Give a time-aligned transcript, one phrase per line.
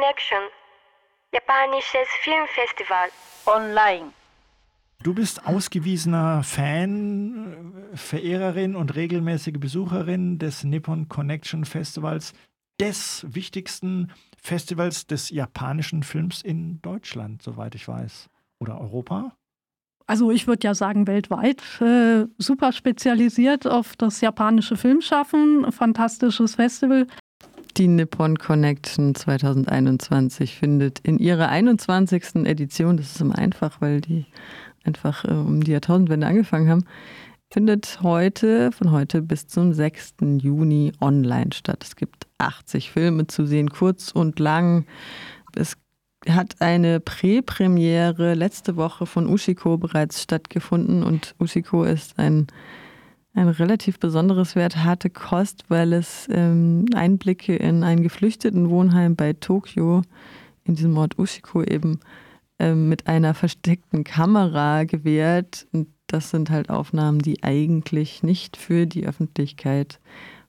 [0.00, 0.38] Connection,
[1.34, 3.08] japanisches Filmfestival.
[3.44, 4.12] Online.
[5.02, 12.32] Du bist ausgewiesener Fan, äh, Verehrerin und regelmäßige Besucherin des Nippon Connection Festivals,
[12.80, 14.10] des wichtigsten
[14.42, 18.30] Festivals des japanischen Films in Deutschland, soweit ich weiß.
[18.58, 19.36] Oder Europa?
[20.06, 27.06] Also ich würde ja sagen weltweit, äh, super spezialisiert auf das japanische Filmschaffen, fantastisches Festival.
[27.76, 32.46] Die Nippon Connection 2021 findet in ihrer 21.
[32.46, 34.26] Edition, das ist immer einfach, weil die
[34.84, 36.84] einfach äh, um die Jahrtausendwende angefangen haben,
[37.50, 40.14] findet heute, von heute bis zum 6.
[40.38, 41.84] Juni online statt.
[41.84, 44.86] Es gibt 80 Filme zu sehen, kurz und lang.
[45.54, 45.76] Es
[46.28, 52.46] hat eine Präpremiere letzte Woche von Ushiko bereits stattgefunden und Ushiko ist ein,
[53.34, 59.32] ein relativ besonderes Wert, harte Kost, weil es ähm, Einblicke in ein geflüchteten Wohnheim bei
[59.34, 60.02] Tokio,
[60.64, 62.00] in diesem Ort Ushiko eben,
[62.58, 65.66] ähm, mit einer versteckten Kamera gewährt.
[65.72, 70.00] Und das sind halt Aufnahmen, die eigentlich nicht für die Öffentlichkeit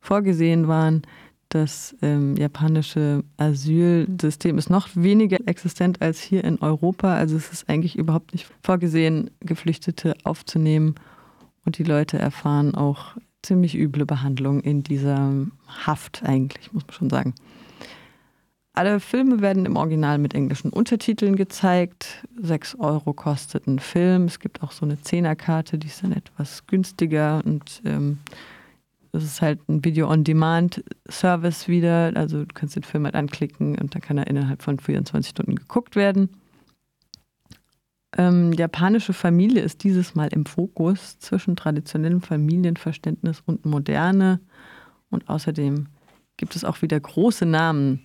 [0.00, 1.02] vorgesehen waren.
[1.50, 7.14] Das ähm, japanische Asylsystem ist noch weniger existent als hier in Europa.
[7.14, 10.94] Also es ist eigentlich überhaupt nicht vorgesehen, Geflüchtete aufzunehmen.
[11.64, 15.32] Und die Leute erfahren auch ziemlich üble Behandlung in dieser
[15.66, 17.34] Haft eigentlich, muss man schon sagen.
[18.72, 22.24] Alle Filme werden im Original mit englischen Untertiteln gezeigt.
[22.40, 24.24] 6 Euro kostet ein Film.
[24.24, 28.18] Es gibt auch so eine Zehnerkarte, die ist dann etwas günstiger und ähm,
[29.12, 32.12] es ist halt ein Video-on-Demand-Service wieder.
[32.14, 35.56] Also du kannst den Film halt anklicken und dann kann er innerhalb von 24 Stunden
[35.56, 36.28] geguckt werden.
[38.16, 44.40] Ähm, japanische Familie ist dieses Mal im Fokus zwischen traditionellem Familienverständnis und Moderne.
[45.10, 45.86] Und außerdem
[46.36, 48.02] gibt es auch wieder große Namen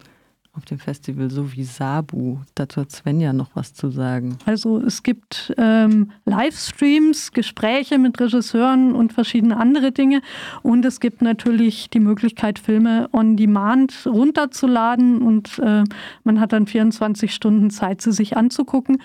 [0.56, 2.38] auf dem Festival, so wie Sabu.
[2.56, 4.38] Dazu hat Svenja noch was zu sagen.
[4.46, 10.22] Also es gibt ähm, Livestreams, Gespräche mit Regisseuren und verschiedene andere Dinge.
[10.63, 15.84] Und es gibt natürlich die Möglichkeit, Filme on Demand runterzuladen und äh,
[16.24, 19.02] man hat dann 24 Stunden Zeit, sie sich anzugucken.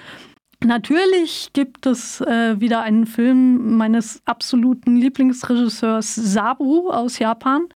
[0.62, 7.68] Natürlich gibt es äh, wieder einen Film meines absoluten Lieblingsregisseurs Sabu aus Japan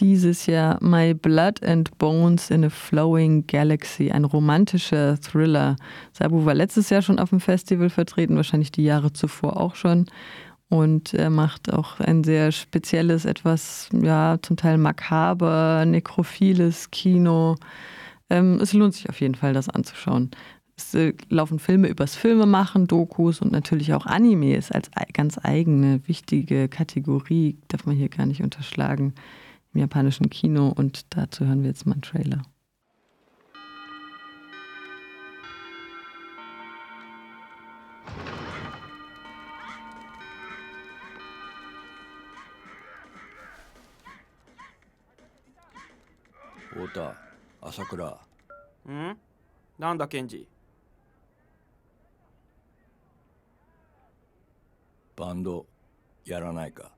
[0.00, 5.76] dieses Jahr My Blood and Bones in a Flowing Galaxy, ein romantischer Thriller.
[6.12, 10.06] Sabu war letztes Jahr schon auf dem Festival vertreten, wahrscheinlich die Jahre zuvor auch schon.
[10.68, 17.56] Und er macht auch ein sehr spezielles, etwas, ja, zum Teil makaber, nekrophiles Kino.
[18.30, 20.30] Ähm, es lohnt sich auf jeden Fall, das anzuschauen.
[20.77, 26.67] Es äh, laufen Filme übers Filmemachen, Dokus und natürlich auch Animes als ganz eigene, wichtige
[26.67, 29.13] Kategorie, darf man hier gar nicht unterschlagen
[29.73, 32.41] im japanischen Kino und dazu hören wir jetzt mal einen Trailer.
[46.75, 47.15] Ota,
[47.61, 48.19] Asakura.
[48.89, 49.17] ん
[49.79, 50.45] なんだケンジ
[55.18, 55.66] バンド
[56.24, 56.92] やらないか。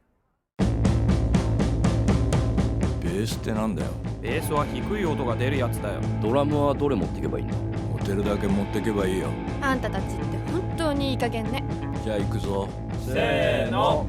[3.03, 3.89] ベースってなんだよ。
[4.21, 6.01] ベースは低い音が出るやつだよ。
[6.21, 7.57] ドラムはどれ持ってけばいいの？
[7.99, 9.29] 持てるだけ持ってけばいいよ。
[9.63, 11.65] あんたたちって本当にいい加減ね。
[12.05, 12.69] じゃあ行くぞ。
[13.07, 14.07] せーの。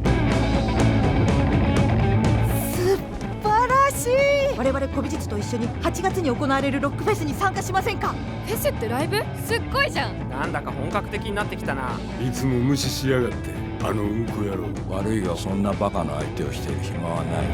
[2.75, 2.97] 素
[3.41, 4.57] 晴らしい。
[4.57, 8.13] 我々古美術と一緒に8月に行われるロックフェスに参加しませんか？
[8.45, 9.23] フェスってライブ？
[9.45, 10.29] すっごいじゃん。
[10.29, 11.97] なんだか本格的になってきたな。
[12.21, 14.67] いつも無視しやがってあのうんこ野郎。
[14.89, 17.47] 悪いがそんなバカな相手をしてる暇はない。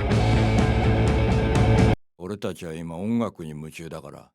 [2.18, 4.30] 俺たちは今音楽に夢中だから。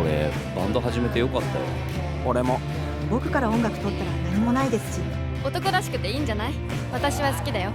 [0.00, 1.64] 俺バンド始めてよかったよ。
[2.24, 2.60] 俺も。
[3.10, 5.02] 僕から音楽取ったら何もないですし。
[5.44, 6.52] 男らしくていいんじゃない？
[6.92, 7.72] 私は好きだよ。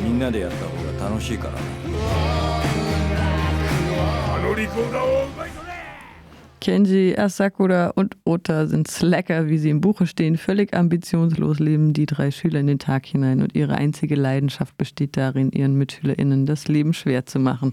[0.00, 1.58] みんなでやった方が楽しいからな
[4.34, 5.50] あのリコーダーを奪い
[6.62, 10.36] Kenji, Asakura und Ota sind Slacker, wie sie im Buche stehen.
[10.36, 15.16] Völlig ambitionslos leben die drei Schüler in den Tag hinein und ihre einzige Leidenschaft besteht
[15.16, 17.72] darin, ihren MitschülerInnen das Leben schwer zu machen.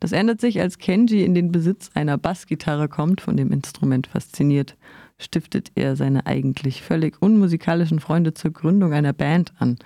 [0.00, 4.76] Das ändert sich, als Kenji in den Besitz einer Bassgitarre kommt, von dem Instrument fasziniert,
[5.18, 9.78] stiftet er seine eigentlich völlig unmusikalischen Freunde zur Gründung einer Band an,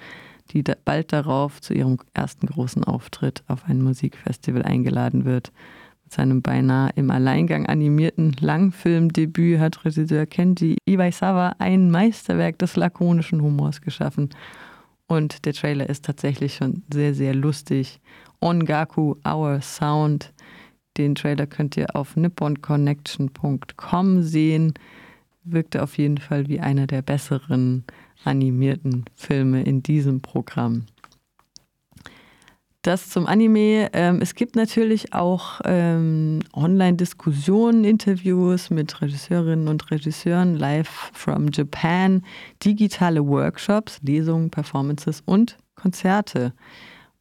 [0.53, 5.53] die bald darauf zu ihrem ersten großen Auftritt auf ein Musikfestival eingeladen wird
[6.13, 13.81] seinem beinahe im Alleingang animierten Langfilmdebüt hat Regisseur Kenji Iwaisawa ein Meisterwerk des lakonischen Humors
[13.81, 14.31] geschaffen.
[15.07, 18.01] Und der Trailer ist tatsächlich schon sehr, sehr lustig.
[18.41, 20.33] Ongaku, Our Sound.
[20.97, 24.75] Den Trailer könnt ihr auf nipponconnection.com sehen.
[25.45, 27.85] Wirkte auf jeden Fall wie einer der besseren
[28.25, 30.87] animierten Filme in diesem Programm.
[32.83, 33.91] Das zum Anime.
[33.93, 42.23] Ähm, es gibt natürlich auch ähm, Online-Diskussionen, Interviews mit Regisseurinnen und Regisseuren live from Japan,
[42.65, 46.55] digitale Workshops, Lesungen, Performances und Konzerte.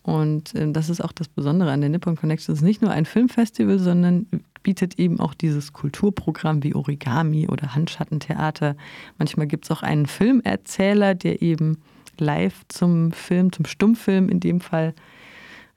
[0.03, 2.53] Und ähm, das ist auch das Besondere an der Nippon Connection.
[2.53, 4.27] Es ist nicht nur ein Filmfestival, sondern
[4.63, 8.77] bietet eben auch dieses Kulturprogramm wie Origami oder Handschattentheater.
[9.17, 11.81] Manchmal gibt es auch einen Filmerzähler, der eben
[12.17, 14.93] live zum Film, zum Stummfilm in dem Fall,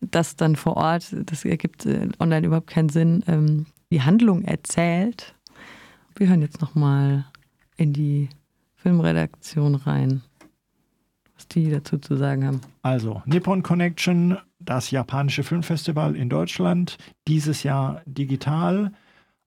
[0.02, 5.34] das dann vor Ort, das ergibt äh, online überhaupt keinen Sinn, ähm, die Handlung erzählt.
[6.16, 7.24] Wir hören jetzt nochmal
[7.76, 8.28] in die
[8.76, 10.22] Filmredaktion rein,
[11.34, 12.60] was die dazu zu sagen haben.
[12.82, 16.98] Also, Nippon Connection, das japanische Filmfestival in Deutschland,
[17.28, 18.92] dieses Jahr digital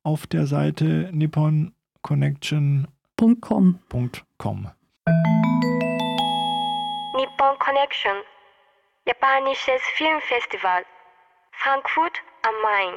[0.04, 3.80] auf der Seite nipponconnection.com.
[7.16, 8.16] Nippon Connection
[9.08, 10.84] Japanisches Filmfestival
[11.52, 12.96] Frankfurt am Main.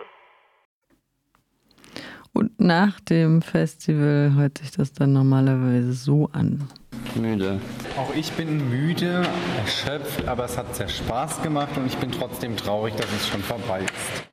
[2.33, 6.67] Und nach dem Festival hört sich das dann normalerweise so an.
[7.15, 7.61] Müde.
[7.99, 9.23] Auch ich bin müde,
[9.59, 13.43] erschöpft, aber es hat sehr Spaß gemacht und ich bin trotzdem traurig, dass es schon
[13.43, 14.27] vorbei ist.